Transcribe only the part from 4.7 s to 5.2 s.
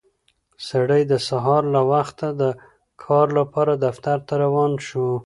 شو